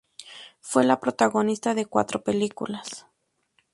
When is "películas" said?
2.23-3.05